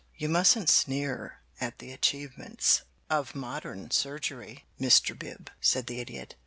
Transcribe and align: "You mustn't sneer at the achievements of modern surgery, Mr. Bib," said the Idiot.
"You 0.17 0.29
mustn't 0.29 0.67
sneer 0.67 1.41
at 1.59 1.77
the 1.77 1.91
achievements 1.91 2.81
of 3.07 3.35
modern 3.35 3.91
surgery, 3.91 4.65
Mr. 4.79 5.15
Bib," 5.15 5.51
said 5.61 5.85
the 5.85 5.99
Idiot. 5.99 6.33